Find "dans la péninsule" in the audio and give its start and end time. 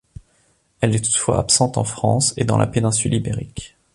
2.43-3.13